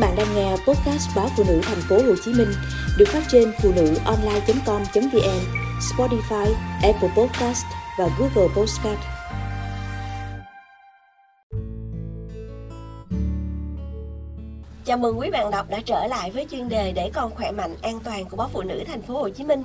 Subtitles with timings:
[0.00, 2.48] bạn đang nghe podcast báo phụ nữ thành phố Hồ Chí Minh
[2.98, 5.40] được phát trên phụ nữ online.com.vn,
[5.80, 7.64] Spotify, Apple Podcast
[7.98, 9.00] và Google Podcast.
[14.84, 17.76] Chào mừng quý bạn đọc đã trở lại với chuyên đề để con khỏe mạnh
[17.82, 19.62] an toàn của báo phụ nữ thành phố Hồ Chí Minh.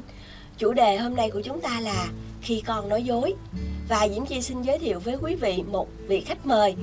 [0.57, 2.07] Chủ đề hôm nay của chúng ta là
[2.41, 3.33] khi con nói dối.
[3.89, 6.75] Và Diễm Chi xin giới thiệu với quý vị một vị khách mời,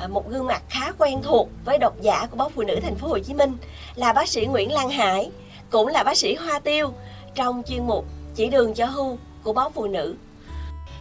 [0.00, 2.94] à, một gương mặt khá quen thuộc với độc giả của báo phụ nữ thành
[2.94, 3.56] phố Hồ Chí Minh
[3.94, 5.30] là bác sĩ Nguyễn Lan Hải,
[5.70, 6.92] cũng là bác sĩ Hoa Tiêu
[7.34, 10.14] trong chuyên mục chỉ đường cho hưu của báo phụ nữ.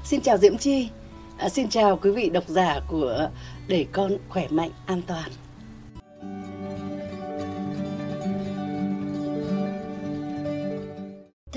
[0.04, 0.90] Xin chào Diễm Chi,
[1.38, 3.30] à, xin chào quý vị độc giả của
[3.68, 5.30] Để con khỏe mạnh an toàn.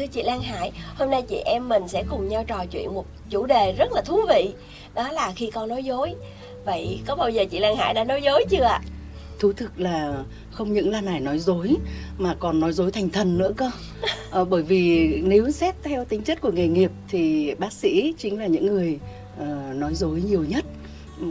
[0.01, 3.07] Thưa chị Lan Hải, hôm nay chị em mình sẽ cùng nhau trò chuyện một
[3.31, 4.51] chủ đề rất là thú vị
[4.95, 6.15] Đó là khi con nói dối.
[6.65, 8.81] Vậy có bao giờ chị Lan Hải đã nói dối chưa ạ?
[9.39, 11.77] Thú thực là không những Lan Hải nói dối
[12.19, 13.70] mà còn nói dối thành thần nữa cơ.
[14.31, 18.39] À, Bởi vì nếu xét theo tính chất của nghề nghiệp thì bác sĩ chính
[18.39, 18.98] là những người
[19.42, 20.64] uh, nói dối nhiều nhất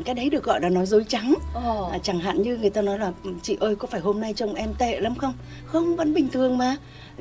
[0.05, 1.33] cái đấy được gọi là nói dối trắng.
[1.57, 1.91] Oh.
[1.91, 4.53] à, chẳng hạn như người ta nói là chị ơi có phải hôm nay trông
[4.53, 5.33] em tệ lắm không?
[5.65, 6.75] Không vẫn bình thường mà.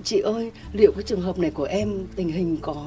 [0.04, 2.86] Chị ơi liệu cái trường hợp này của em tình hình có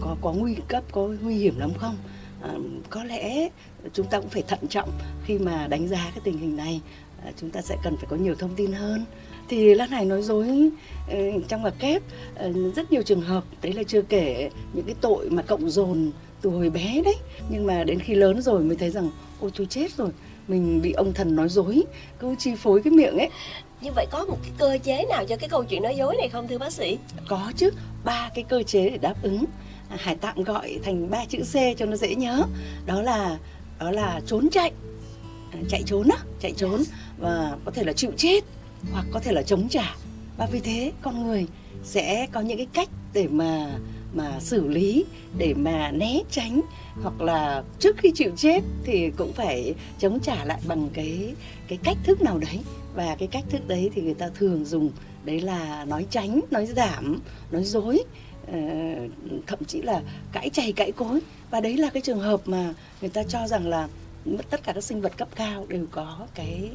[0.00, 1.96] có có nguy cấp có nguy hiểm lắm không?
[2.42, 2.50] À,
[2.90, 3.48] có lẽ
[3.92, 4.90] chúng ta cũng phải thận trọng
[5.24, 6.80] khi mà đánh giá cái tình hình này.
[7.24, 9.04] À, chúng ta sẽ cần phải có nhiều thông tin hơn.
[9.48, 10.70] Thì Lan Hải nói dối
[11.12, 12.02] uh, trong ngoặc kép
[12.46, 16.10] uh, rất nhiều trường hợp đấy là chưa kể những cái tội mà cộng dồn
[16.42, 17.16] từ hồi bé đấy.
[17.50, 19.10] Nhưng mà đến khi lớn rồi mới thấy rằng
[19.40, 20.08] ôi tôi chết rồi
[20.48, 21.82] mình bị ông thần nói dối
[22.18, 23.28] cứ chi phối cái miệng ấy.
[23.80, 26.28] Như vậy có một cái cơ chế nào cho cái câu chuyện nói dối này
[26.28, 26.98] không thưa bác sĩ?
[27.28, 27.70] Có chứ
[28.04, 29.44] ba cái cơ chế để đáp ứng.
[29.88, 32.42] À, hải tạm gọi thành ba chữ c cho nó dễ nhớ.
[32.86, 33.38] Đó là
[33.78, 34.72] đó là trốn chạy.
[35.52, 36.82] À, chạy trốn á chạy trốn
[37.18, 38.44] và có thể là chịu chết
[38.92, 39.94] hoặc có thể là chống trả.
[40.38, 41.46] Và vì thế con người
[41.84, 43.78] sẽ có những cái cách để mà
[44.14, 45.04] mà xử lý
[45.38, 46.60] để mà né tránh
[47.02, 51.34] hoặc là trước khi chịu chết thì cũng phải chống trả lại bằng cái
[51.68, 52.60] cái cách thức nào đấy.
[52.94, 54.90] Và cái cách thức đấy thì người ta thường dùng,
[55.24, 57.20] đấy là nói tránh, nói giảm,
[57.50, 58.04] nói dối
[58.52, 58.58] ờ,
[59.46, 60.02] thậm chí là
[60.32, 61.20] cãi chày cãi cối.
[61.50, 63.88] Và đấy là cái trường hợp mà người ta cho rằng là
[64.50, 66.70] tất cả các sinh vật cấp cao đều có cái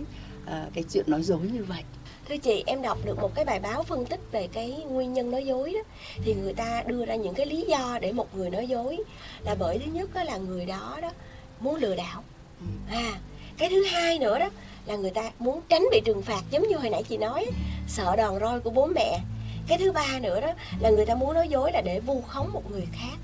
[0.48, 1.84] uh, cái chuyện nói dối như vậy.
[2.30, 5.32] Thưa chị em đọc được một cái bài báo phân tích về cái nguyên nhân
[5.32, 5.80] nói dối đó.
[6.24, 8.98] Thì người ta đưa ra những cái lý do để một người nói dối.
[9.44, 11.12] Là bởi thứ nhất đó là người đó đó
[11.60, 12.24] muốn lừa đảo.
[12.60, 12.66] Ừ.
[12.96, 13.20] à
[13.58, 14.50] cái thứ hai nữa đó
[14.86, 16.42] là người ta muốn tránh bị trừng phạt.
[16.52, 17.46] Giống như hồi nãy chị nói
[17.88, 19.20] sợ đòn roi của bố mẹ.
[19.68, 22.50] Cái thứ ba nữa đó là người ta muốn nói dối là để vu khống
[22.54, 23.18] một người khác.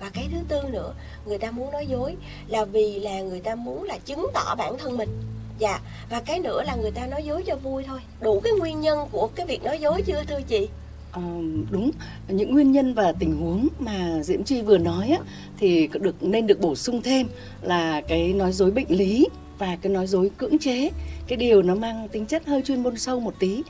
[0.00, 0.94] Và cái thứ tư nữa
[1.26, 2.16] người ta muốn nói dối
[2.48, 6.40] là vì là người ta muốn là chứng tỏ bản thân mình dạ và cái
[6.40, 8.00] nữa là người ta nói dối cho vui thôi.
[8.20, 10.68] Đủ cái nguyên nhân của cái việc nói dối chưa thưa chị?
[11.12, 11.22] À,
[11.70, 11.90] đúng.
[12.28, 15.18] Những nguyên nhân và tình huống mà diễm chi vừa nói á,
[15.58, 17.26] thì được nên được bổ sung thêm
[17.62, 19.26] là cái nói dối bệnh lý
[19.58, 20.90] và cái nói dối cưỡng chế.
[21.26, 23.62] Cái điều nó mang tính chất hơi chuyên môn sâu một tí.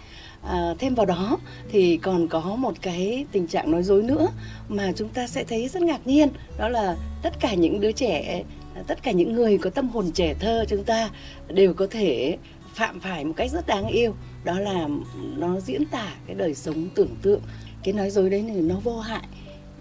[0.48, 1.38] À, thêm vào đó
[1.72, 4.28] thì còn có một cái tình trạng nói dối nữa
[4.68, 6.28] mà chúng ta sẽ thấy rất ngạc nhiên
[6.58, 8.42] đó là tất cả những đứa trẻ
[8.86, 11.10] tất cả những người có tâm hồn trẻ thơ chúng ta
[11.48, 12.36] đều có thể
[12.74, 14.14] phạm phải một cách rất đáng yêu
[14.44, 14.88] đó là
[15.36, 17.40] nó diễn tả cái đời sống tưởng tượng
[17.82, 19.22] cái nói dối đấy thì nó vô hại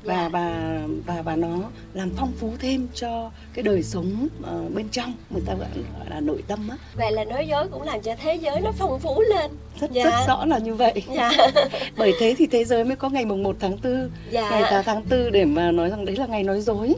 [0.04, 0.32] và yeah.
[0.34, 0.40] Dạ.
[0.40, 1.60] và và và nó
[1.94, 5.70] làm phong phú thêm cho cái đời sống uh, bên trong người ta gọi
[6.10, 9.00] là nội tâm á vậy là nói dối cũng làm cho thế giới nó phong
[9.00, 10.04] phú lên rất dạ.
[10.04, 11.32] rất rõ là như vậy dạ.
[11.98, 14.50] bởi thế thì thế giới mới có ngày mùng 1 tháng 4 dạ.
[14.50, 16.94] ngày 8 tháng 4 để mà nói rằng đấy là ngày nói dối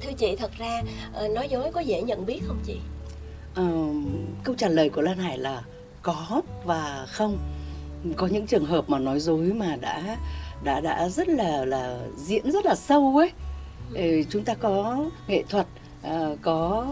[0.00, 0.82] thưa chị thật ra
[1.12, 2.76] ờ, nói dối có dễ nhận biết không chị?
[3.54, 3.64] À,
[4.44, 5.62] câu trả lời của lan hải là
[6.02, 7.38] có và không.
[8.16, 10.16] Có những trường hợp mà nói dối mà đã
[10.64, 13.30] đã đã rất là là diễn rất là sâu ấy.
[13.94, 14.22] Ừ.
[14.30, 15.66] chúng ta có nghệ thuật
[16.02, 16.86] à, có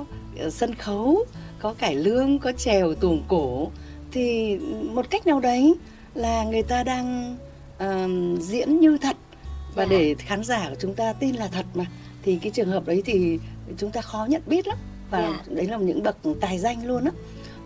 [0.51, 1.25] sân khấu
[1.61, 3.71] có cải lương có trèo tuồng cổ.
[4.13, 5.75] Thì một cách nào đấy
[6.15, 7.37] là người ta đang
[7.77, 9.17] uh, diễn như thật.
[9.75, 9.91] Và dạ.
[9.91, 11.85] để khán giả của chúng ta tin là thật mà
[12.23, 13.39] thì cái trường hợp đấy thì
[13.77, 14.79] chúng ta khó nhận biết lắm
[15.11, 15.33] và yeah.
[15.47, 15.55] Dạ.
[15.55, 17.11] đấy là những bậc tài danh luôn á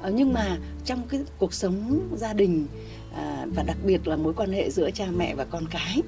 [0.00, 2.66] ờ, nhưng mà trong cái cuộc sống gia đình
[3.16, 6.02] à, và đặc biệt là mối quan hệ giữa cha mẹ và con cái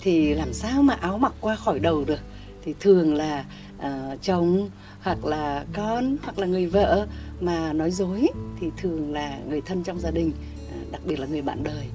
[0.00, 2.20] thì làm sao mà áo mặc qua khỏi đầu được
[2.64, 3.44] thì thường là
[3.78, 4.68] uh, chồng
[5.00, 7.06] hoặc là con hoặc là người vợ
[7.40, 8.28] mà nói dối
[8.60, 11.86] thì thường là người thân trong gia đình uh, đặc biệt là người bạn đời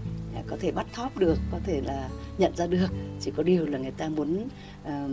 [0.48, 2.88] có thể bắt thóp được có thể là nhận ra được.
[3.22, 4.48] Chỉ có điều là người ta muốn
[4.88, 5.10] uh,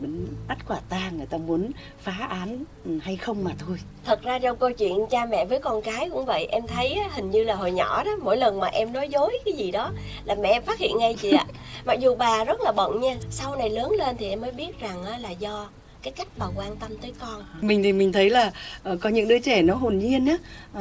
[0.00, 1.70] muốn bắt quả tang người ta muốn
[2.00, 3.78] phá án ừ, hay không mà thôi.
[4.04, 6.46] Thật ra trong câu chuyện cha mẹ với con cái cũng vậy.
[6.46, 9.54] Em thấy hình như là hồi nhỏ đó mỗi lần mà em nói dối cái
[9.54, 9.90] gì đó
[10.24, 11.46] là mẹ em phát hiện ngay chị ạ.
[11.84, 14.80] Mặc dù bà rất là bận nha sau này lớn lên thì em mới biết
[14.80, 15.68] rằng là do
[16.02, 17.44] cái cách bà quan tâm tới con.
[17.60, 18.52] Mình thì mình thấy là
[18.92, 20.36] uh, có những đứa trẻ nó hồn nhiên á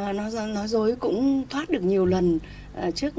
[0.09, 2.39] uh, nó nói dối cũng thoát được nhiều lần
[2.95, 3.13] trước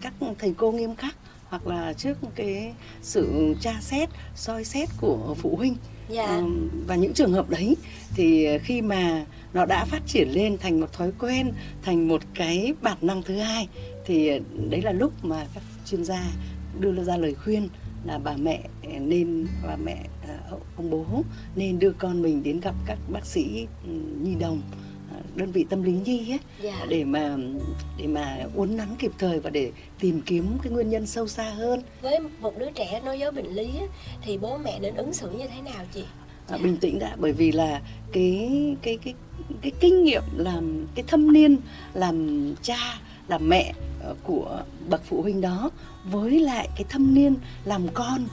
[0.00, 1.16] các thầy cô nghiêm khắc
[1.48, 5.76] hoặc là trước cái sự tra xét soi xét của phụ huynh
[6.14, 6.28] yeah.
[6.30, 6.36] Dạ.
[6.36, 6.50] uh,
[6.86, 7.76] và những trường hợp đấy
[8.14, 11.52] thì khi mà nó đã phát triển lên thành một thói quen
[11.82, 13.68] thành một cái bản năng thứ hai
[14.06, 16.22] thì đấy là lúc mà các chuyên gia
[16.80, 17.68] đưa ra lời khuyên
[18.04, 18.60] là bà mẹ
[19.00, 20.38] nên bà mẹ à,
[20.76, 21.04] ông bố
[21.56, 23.90] nên đưa con mình đến gặp các bác sĩ ừ,
[24.22, 24.62] nhi đồng
[25.36, 26.38] đơn vị tâm lý nhi ấy.
[26.62, 26.86] Dạ.
[26.88, 27.36] để mà
[27.96, 31.50] để mà uốn nắn kịp thời và để tìm kiếm cái nguyên nhân sâu xa
[31.50, 33.88] hơn với một đứa trẻ nói dối bệnh lý ấy,
[34.22, 36.04] thì bố mẹ nên ứng xử như thế nào chị
[36.48, 37.80] à, bình tĩnh đã bởi vì là
[38.12, 38.50] cái
[38.82, 39.14] cái cái
[39.62, 41.56] cái kinh nghiệm làm cái thâm niên
[41.94, 42.98] làm cha
[43.28, 43.72] làm mẹ
[44.02, 45.70] ờ, của bậc phụ huynh đó
[46.04, 47.34] với lại cái thâm niên
[47.64, 48.26] làm con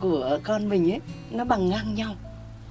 [0.00, 1.00] của con mình ấy
[1.30, 2.14] nó bằng ngang nhau.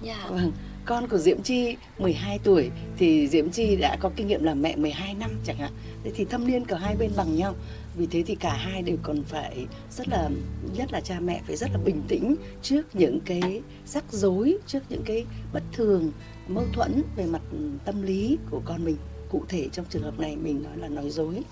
[0.01, 0.25] Dạ.
[0.29, 0.51] Vâng,
[0.85, 4.75] con của Diễm Chi 12 tuổi thì Diễm Chi đã có kinh nghiệm làm mẹ
[4.75, 5.71] 12 năm chẳng hạn.
[6.03, 7.55] Thế thì thâm niên cả hai bên bằng nhau.
[7.95, 10.29] Vì thế thì cả hai đều còn phải rất là
[10.75, 14.83] nhất là cha mẹ phải rất là bình tĩnh trước những cái rắc rối, trước
[14.89, 16.11] những cái bất thường,
[16.47, 17.41] mâu thuẫn về mặt
[17.85, 18.95] tâm lý của con mình
[19.31, 21.43] cụ thể trong trường hợp này mình nói là nói dối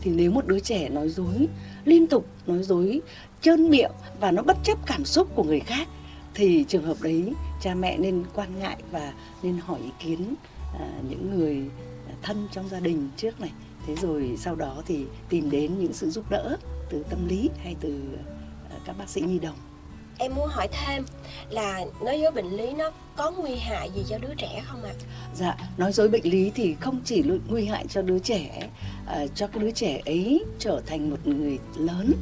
[0.00, 1.48] thì nếu một đứa trẻ nói dối
[1.84, 3.00] liên tục nói dối
[3.40, 3.90] trơn miệng
[4.20, 5.88] và nó bất chấp cảm xúc của người khác
[6.34, 9.12] thì trường hợp đấy cha mẹ nên quan ngại và
[9.42, 10.34] nên hỏi ý kiến
[10.80, 11.62] à, những người
[12.22, 13.50] thân trong gia đình trước này
[13.86, 16.56] thế rồi sau đó thì tìm đến những sự giúp đỡ
[16.90, 18.00] từ tâm lý hay từ
[18.70, 19.56] à, các bác sĩ nhi đồng
[20.18, 21.04] em muốn hỏi thêm
[21.50, 24.92] là nói dối bệnh lý nó có nguy hại gì cho đứa trẻ không ạ?
[24.92, 25.04] À?
[25.34, 28.68] Dạ, nói dối bệnh lý thì không chỉ nguy hại cho đứa trẻ,
[29.04, 32.12] uh, cho cái đứa trẻ ấy trở thành một người lớn,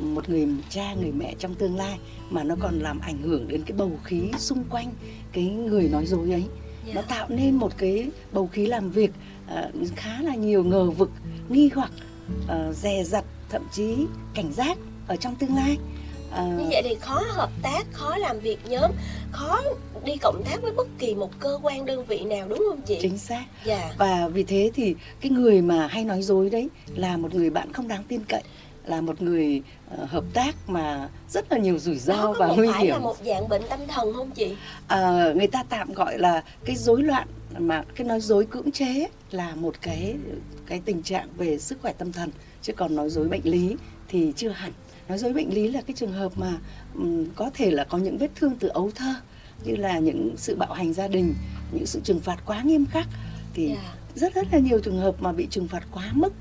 [0.00, 1.98] một người cha, người mẹ trong tương lai
[2.30, 4.92] mà nó còn làm ảnh hưởng đến cái bầu khí xung quanh
[5.32, 6.44] cái người nói dối ấy.
[6.84, 6.96] Yeah.
[6.96, 9.10] Nó tạo nên một cái bầu khí làm việc
[9.52, 11.10] uh, khá là nhiều ngờ vực,
[11.48, 11.90] nghi hoặc,
[12.44, 13.96] uh, dè dặt, thậm chí
[14.34, 15.76] cảnh giác ở trong tương lai
[16.30, 16.44] à...
[16.44, 18.90] như vậy thì khó hợp tác khó làm việc nhóm
[19.32, 19.60] khó
[20.04, 22.98] đi cộng tác với bất kỳ một cơ quan đơn vị nào đúng không chị
[23.02, 23.94] chính xác dạ.
[23.98, 27.72] và vì thế thì cái người mà hay nói dối đấy là một người bạn
[27.72, 28.42] không đáng tin cậy
[28.84, 29.62] là một người
[29.94, 32.74] uh, hợp tác mà rất là nhiều rủi ro và nguy hiểm.
[32.74, 34.56] phải là một dạng bệnh tâm thần không chị?
[34.86, 37.28] À, người ta tạm gọi là cái rối loạn
[37.58, 40.14] mà cái nói dối cưỡng chế là một cái
[40.66, 42.30] cái tình trạng về sức khỏe tâm thần
[42.62, 43.76] chứ còn nói dối bệnh lý
[44.08, 44.72] thì chưa hẳn
[45.08, 46.52] nói dối bệnh lý là cái trường hợp mà
[46.94, 49.14] um, có thể là có những vết thương từ ấu thơ
[49.64, 51.34] như là những sự bạo hành gia đình
[51.72, 53.06] những sự trừng phạt quá nghiêm khắc
[53.54, 53.78] thì yeah.
[53.78, 53.94] Dạ.
[54.14, 56.32] rất rất là nhiều trường hợp mà bị trừng phạt quá mức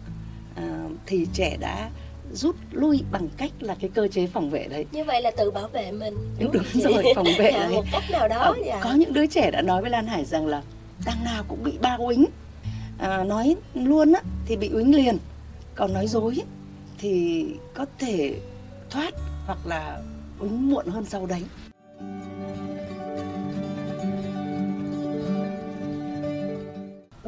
[0.56, 1.90] à, thì trẻ đã
[2.34, 4.86] rút lui bằng cách là cái cơ chế phòng vệ đấy.
[4.92, 7.74] Như vậy là tự bảo vệ mình đúng, đúng, rồi phòng vệ dạ, đấy.
[7.74, 8.80] một cách nào đó à, dạ.
[8.84, 10.62] có những đứa trẻ đã nói với Lan Hải rằng là
[11.06, 12.26] đằng nào cũng bị ba uýnh
[12.98, 15.18] à, nói luôn á thì bị uýnh liền.
[15.76, 16.36] Còn nói dối
[16.98, 18.36] thì có thể
[18.90, 19.14] thoát
[19.46, 20.02] hoặc là
[20.40, 21.42] uống muộn hơn sau đấy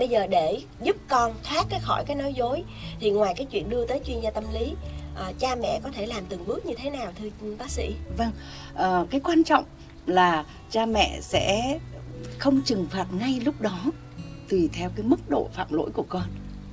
[0.01, 2.63] bây giờ để giúp con thoát cái khỏi cái nói dối
[3.00, 4.74] thì ngoài cái chuyện đưa tới chuyên gia tâm lý
[5.15, 7.27] à, cha mẹ có thể làm từng bước như thế nào thưa
[7.60, 7.93] bác sĩ?
[8.17, 8.31] Vâng
[8.75, 9.63] à, cái quan trọng
[10.05, 11.79] là cha mẹ sẽ
[12.38, 13.79] không trừng phạt ngay lúc đó
[14.50, 16.24] tùy theo cái mức độ phạm lỗi của con.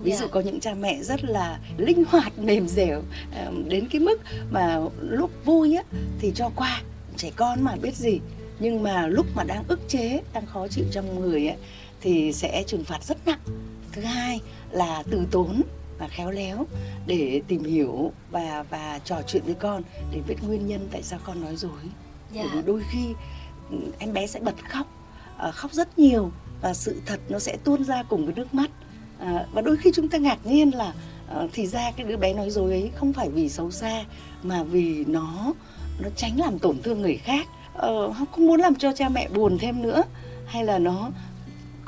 [0.02, 0.26] Ví dụ dạ.
[0.30, 3.02] có những cha mẹ rất là linh hoạt mềm dẻo
[3.66, 4.20] đến cái mức
[4.50, 5.82] mà lúc vui á
[6.20, 6.82] thì cho qua
[7.16, 8.20] trẻ con mà biết gì.
[8.60, 11.56] Nhưng mà lúc mà đang ức chế đang khó chịu trong người ấy,
[12.00, 13.38] thì sẽ trừng phạt rất nặng.
[13.92, 14.40] Thứ hai
[14.70, 15.62] là từ tốn
[15.98, 16.66] và khéo léo
[17.06, 21.18] để tìm hiểu và và trò chuyện với con để biết nguyên nhân tại sao
[21.24, 21.80] con nói dối.
[22.34, 22.46] Yeah.
[22.46, 23.14] bởi vì đôi khi
[23.70, 24.86] ừ, em bé sẽ bật khóc
[25.48, 28.70] uh, khóc rất nhiều và sự thật nó sẽ tuôn ra cùng với nước mắt.
[29.18, 30.92] À, và đôi khi chúng ta ngạc nhiên là
[31.28, 34.04] à, thì ra cái đứa bé nói dối ấy không phải vì xấu xa
[34.42, 35.52] mà vì nó
[36.00, 37.48] nó tránh làm tổn thương người khác.
[37.74, 40.02] Ờ, không muốn làm cho cha mẹ buồn thêm nữa
[40.46, 41.10] hay là nó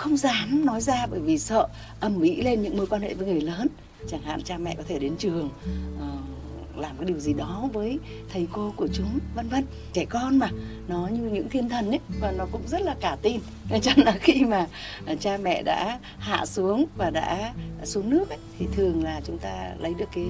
[0.01, 1.69] không dám nói ra bởi vì sợ
[2.01, 3.67] âm ĩ lên những mối quan hệ với người lớn.
[4.09, 5.51] Chẳng hạn cha mẹ có thể đến trường
[5.97, 7.99] uh, làm cái điều gì đó với
[8.33, 9.65] thầy cô của chúng vân vân.
[9.93, 10.51] Trẻ con mà
[10.89, 13.41] nó như những thiên thần ấy và nó cũng rất là cả tin.
[13.71, 14.67] Nên cho là khi mà
[15.07, 17.55] ờ, cha mẹ đã hạ xuống và đã
[17.85, 20.27] xuống nước ấy, thì thường là chúng ta lấy được cái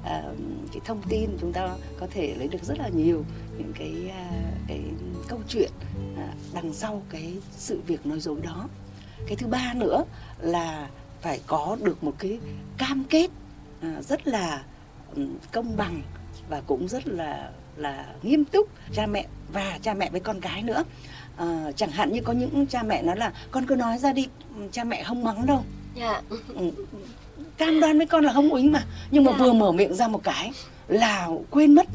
[0.00, 0.38] uh,
[0.72, 1.68] cái thông tin chúng ta
[2.00, 3.24] có thể lấy được rất là nhiều
[3.58, 4.80] những cái uh, cái
[5.28, 5.70] câu chuyện
[6.14, 8.68] uh, đằng sau cái sự việc nói dối đó
[9.26, 10.04] cái thứ ba nữa
[10.40, 10.88] là
[11.20, 12.38] phải có được một cái
[12.78, 13.30] cam kết
[13.82, 14.62] à, rất là
[15.14, 16.02] ừ, công bằng
[16.48, 18.68] và cũng rất là là nghiêm túc.
[18.94, 20.84] Cha mẹ và cha mẹ với con cái nữa.
[21.36, 24.26] À, chẳng hạn như có những cha mẹ nói là con cứ nói ra đi
[24.72, 25.64] cha mẹ không mắng đâu.
[25.96, 26.22] Dạ.
[26.48, 26.70] Ừ,
[27.58, 28.84] cam đoan với con là không uýnh mà.
[29.10, 29.38] Nhưng mà Dạ.
[29.38, 30.52] vừa mở miệng ra một cái
[30.88, 31.86] là quên mất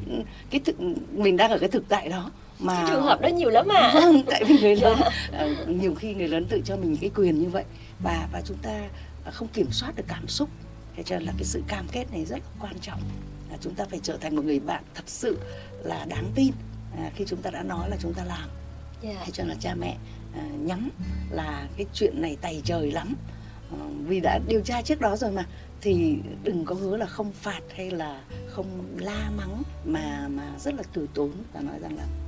[0.50, 0.76] cái thực
[1.12, 3.92] mình đang ở cái thực tại đó mà cái trường hợp đó nhiều lắm à.
[3.94, 4.98] Vâng tại vì người lớn
[5.32, 7.64] ờ, nhiều khi người lớn tự cho mình cái quyền như vậy.
[8.00, 8.82] Và và chúng ta
[9.32, 10.50] không kiểm soát được cảm xúc.
[10.96, 13.02] Thế cho là cái sự cam kết này rất là quan trọng.
[13.52, 15.38] Là chúng ta phải trở thành một người bạn thật sự
[15.84, 16.52] là đáng tin
[16.98, 18.50] à, khi chúng ta đã nói là chúng ta làm.
[19.02, 19.22] Dạ.
[19.26, 19.98] Thế cho là cha mẹ
[20.36, 20.90] à, nhắm
[21.32, 23.16] là cái chuyện này tày trời lắm.
[23.72, 25.46] Ờ, vì đã điều tra trước đó rồi mà
[25.82, 28.66] thì đừng có hứa là không phạt hay là không
[28.98, 32.27] la mắng mà mà rất là từ tốn và nói rằng là ờ,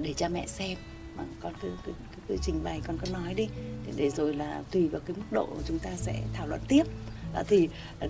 [0.00, 0.78] để cha mẹ xem.
[1.16, 3.48] Ờ, con cứ, cứ, cứ, cứ trình bày con cứ nói đi.
[3.86, 6.82] Để, để rồi là tùy vào cái mức độ chúng ta sẽ thảo luận tiếp.
[7.34, 7.68] Đó thì
[8.00, 8.08] ờ,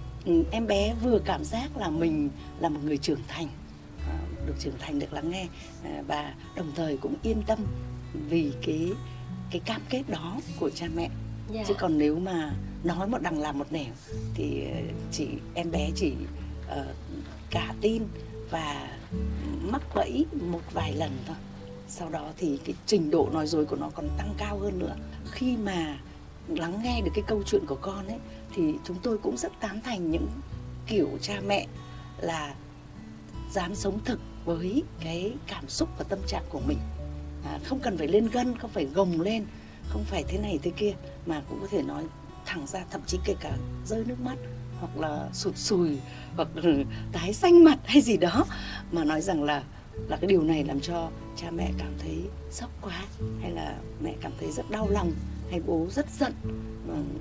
[0.51, 3.49] em bé vừa cảm giác là mình là một người trưởng thành
[4.07, 4.15] ờ,
[4.47, 5.47] được trưởng thành được lắng nghe
[5.85, 7.59] ờ, và đồng thời cũng yên tâm
[8.29, 8.93] vì cái
[9.51, 11.11] cái cam kết đó của cha mẹ.
[11.53, 11.65] Dạ.
[11.69, 13.93] Chứ còn nếu mà nói một đằng làm một nẻo
[14.35, 14.81] thì ờ,
[15.13, 16.13] chỉ em bé chỉ
[16.69, 16.95] ờ,
[17.51, 18.03] cả tin
[18.51, 18.99] và
[19.63, 21.37] mắc bẫy một vài lần thôi
[21.91, 24.97] sau đó thì cái trình độ nói dối của nó còn tăng cao hơn nữa.
[25.31, 25.99] Khi mà
[26.49, 28.19] lắng nghe được cái câu chuyện của con ấy
[28.55, 30.27] thì chúng tôi cũng rất tán thành những
[30.87, 31.67] kiểu cha mẹ
[32.21, 32.55] là
[33.53, 36.79] dám sống thực với cái cảm xúc và tâm trạng của mình.
[37.45, 39.45] À, không cần phải lên gân không phải gồng lên
[39.89, 40.93] không phải thế này thế kia
[41.27, 42.05] mà cũng có thể nói
[42.47, 43.53] thẳng ra thậm chí kể cả
[43.87, 44.37] rơi nước mắt
[44.81, 45.99] hoặc là sụt sùi
[46.37, 46.49] hoặc
[47.13, 48.45] tái xanh mặt hay gì đó
[48.93, 49.63] mà nói rằng là
[50.09, 52.17] là cái điều này làm cho cha mẹ cảm thấy
[52.51, 53.05] sốc quá
[53.43, 55.13] hay là mẹ cảm thấy rất đau lòng
[55.51, 56.33] hay bố rất giận
[56.87, 57.19] Vâng,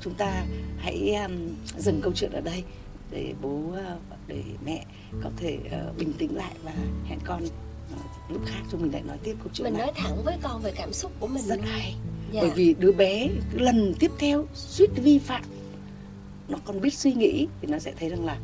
[0.00, 0.44] chúng ta
[0.78, 1.32] hãy um,
[1.78, 2.64] dừng câu chuyện ở đây
[3.10, 3.76] để bố uh,
[4.26, 4.84] để mẹ
[5.22, 6.72] có thể uh, bình tĩnh lại và
[7.04, 9.94] hẹn con uh, lúc khác chúng mình lại nói tiếp câu chuyện mình này nói
[9.96, 11.66] thẳng với con về cảm xúc của mình rất luôn.
[11.66, 11.94] hay
[12.32, 12.40] dạ.
[12.40, 15.44] bởi vì đứa bé lần tiếp theo suýt vi phạm
[16.48, 18.38] nó còn biết suy nghĩ thì nó sẽ thấy rằng là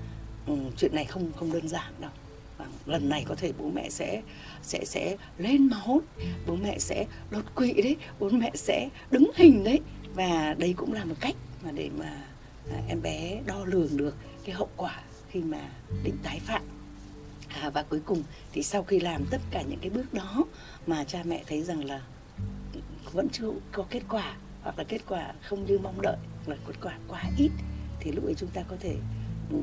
[0.46, 2.10] ừ, chuyện này không không đơn giản đâu
[2.58, 4.22] Vâng, lần này có thể bố mẹ sẽ
[4.62, 6.00] sẽ sẽ lên máu
[6.46, 9.80] bố mẹ sẽ đột quỵ đấy bố mẹ sẽ đứng hình đấy.
[10.14, 11.34] Và đấy cũng là một cách
[11.64, 12.24] mà để mà
[12.72, 15.00] à, em bé đo lường được cái hậu quả
[15.30, 15.60] khi mà
[16.04, 16.62] định tái phạm.
[17.48, 18.22] À, và cuối cùng
[18.52, 20.44] thì sau khi làm tất cả những cái bước đó
[20.86, 22.02] mà cha mẹ thấy rằng là
[23.12, 26.56] vẫn chưa có kết quả hoặc là kết quả không như mong đợi hoặc là
[26.66, 27.50] kết quả quá ít
[28.00, 28.96] thì lúc ấy chúng ta có thể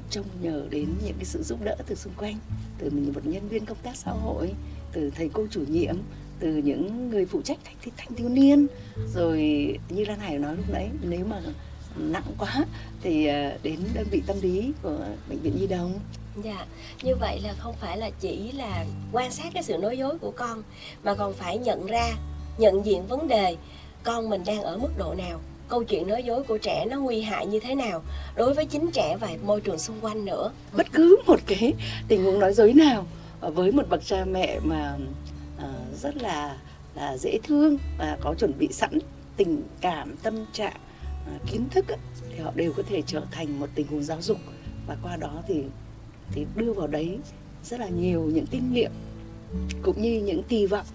[0.09, 2.37] trông nhờ đến những cái sự giúp đỡ từ xung quanh
[2.77, 4.53] từ một nhân viên công tác xã hội
[4.91, 5.95] từ thầy cô chủ nhiệm
[6.39, 8.67] từ những người phụ trách thanh, thanh thiếu niên.
[9.13, 9.39] Rồi
[9.89, 11.41] như Lan Hải nói lúc nãy nếu mà
[11.97, 12.65] nặng quá
[13.01, 14.99] thì à, đến đơn vị tâm lý của
[15.29, 15.99] bệnh viện Nhi đồng.
[16.43, 16.65] Dạ,
[17.03, 20.31] như vậy là không phải là chỉ là quan sát cái sự nói dối của
[20.31, 20.63] con
[21.03, 22.11] mà còn phải nhận ra,
[22.57, 23.57] nhận diện vấn đề
[24.03, 27.21] con mình đang ở mức độ nào, câu chuyện nói dối của trẻ nó nguy
[27.21, 28.01] hại như thế nào?
[28.35, 30.51] Đối với chính trẻ và môi trường xung quanh nữa.
[30.77, 31.73] bất cứ một cái
[32.07, 33.05] tình huống nói dối nào
[33.39, 34.97] ờ, với một bậc cha mẹ mà
[35.57, 36.57] ờ, rất là
[36.95, 38.99] là dễ thương và có chuẩn bị sẵn
[39.37, 40.77] tình cảm, tâm trạng
[41.25, 41.85] ờ, kiến thức
[42.29, 44.37] thì họ đều có thể trở thành một tình huống giáo dục.
[44.87, 45.63] Và qua đó thì
[46.31, 47.17] thì đưa vào đấy
[47.63, 48.91] rất là nhiều những kinh nghiệm,
[49.81, 50.85] cũng như những kỳ vọng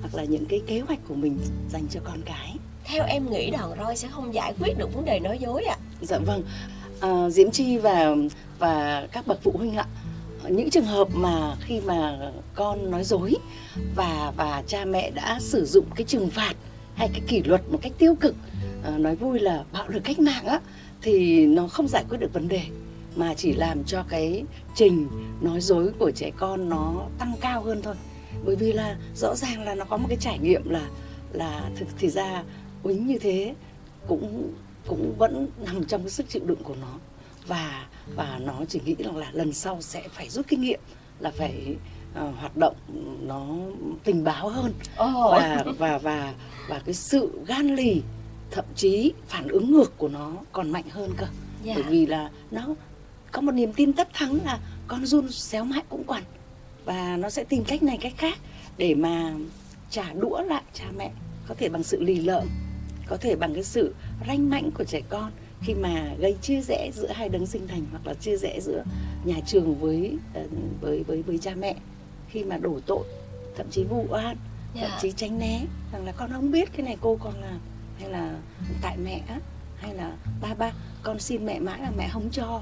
[0.00, 1.38] hoặc là những cái kế hoạch của mình
[1.70, 2.56] dành cho con cái.
[2.88, 5.76] Theo em nghĩ đòn roi sẽ không giải quyết được vấn đề nói dối ạ.
[6.00, 6.42] Dạ vâng,
[7.00, 8.14] à, Diễm Chi và
[8.58, 9.86] và các bậc phụ huynh ạ,
[10.48, 12.18] những trường hợp mà khi mà
[12.54, 13.34] con nói dối
[13.96, 16.54] và và cha mẹ đã sử dụng cái trừng phạt
[16.94, 18.34] hay cái kỷ luật một cách tiêu cực,
[18.84, 20.60] à, nói vui là bạo lực cách mạng á,
[21.02, 22.62] thì nó không giải quyết được vấn đề
[23.16, 25.08] mà chỉ làm cho cái trình
[25.40, 27.94] nói dối của trẻ con nó tăng cao hơn thôi.
[28.44, 30.82] Bởi vì là rõ ràng là nó có một cái trải nghiệm là
[31.32, 32.42] là thực thì ra
[32.86, 33.54] uýnh như thế
[34.08, 34.52] cũng
[34.86, 36.98] cũng vẫn nằm trong cái sức chịu đựng của nó.
[37.46, 40.80] Và và nó chỉ nghĩ rằng là lần sau sẽ phải rút kinh nghiệm
[41.20, 41.76] là phải
[42.14, 42.76] ờ, hoạt động
[43.22, 43.46] nó
[44.04, 44.72] tình báo hơn.
[44.96, 46.34] Ồ, và và và
[46.68, 48.02] và cái sự gan lì
[48.50, 51.26] thậm chí phản ứng ngược của nó còn mạnh hơn cơ.
[51.62, 51.74] Dạ.
[51.74, 52.74] bởi vì là nó
[53.32, 56.22] có một niềm tin tất thắng là con run xéo mãi cũng quằn
[56.84, 58.38] và nó sẽ tìm cách này cách khác
[58.76, 59.34] để mà
[59.90, 61.10] trả đũa lại cha mẹ
[61.48, 62.44] có thể bằng sự lì lợm
[63.08, 63.94] có thể bằng cái sự
[64.26, 65.30] ranh mãnh của trẻ con
[65.62, 68.84] khi mà gây chia rẽ giữa hai đấng sinh thành hoặc là chia rẽ giữa
[69.24, 70.42] nhà trường với ờ,
[70.80, 71.74] với với với cha mẹ
[72.28, 73.04] khi mà đổ tội
[73.56, 74.36] thậm chí vụ oan
[74.74, 74.98] thậm Dạ.
[75.02, 75.60] chí tránh né
[75.92, 77.58] rằng là con không biết cái này cô còn làm
[78.00, 78.34] hay là
[78.82, 79.20] tại mẹ
[79.76, 80.72] hay là ba ba
[81.02, 82.60] con xin mẹ mãi là mẹ không cho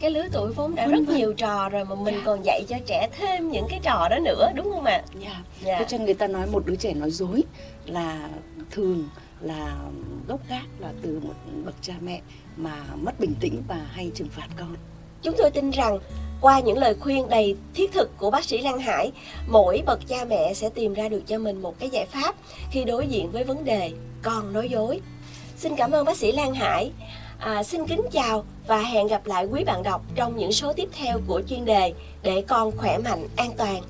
[0.00, 2.22] cái lứa tuổi vốn đã rất nhiều trò rồi mà mình Dạ.
[2.24, 5.42] còn dạy cho trẻ thêm những cái trò đó nữa đúng không ạ Dạ.
[5.64, 5.78] Dạ.
[5.78, 7.42] Thế cho nên người ta nói một đứa trẻ nói dối
[7.86, 8.28] là
[8.70, 9.08] thường
[9.44, 9.76] là
[10.28, 11.34] gốc gác là từ một
[11.64, 12.20] bậc cha mẹ
[12.56, 14.76] mà mất bình tĩnh và hay trừng phạt con.
[15.22, 15.98] Chúng tôi tin rằng
[16.40, 19.12] qua những lời khuyên đầy thiết thực của bác sĩ Lan Hải,
[19.48, 22.34] mỗi bậc cha mẹ sẽ tìm ra được cho mình một cái giải pháp
[22.70, 25.00] khi đối diện với vấn đề con nói dối.
[25.56, 26.90] Xin cảm ơn bác sĩ Lan Hải.
[27.38, 30.88] À, xin kính chào và hẹn gặp lại quý bạn đọc trong những số tiếp
[30.92, 33.82] theo của chuyên đề để con khỏe mạnh, an toàn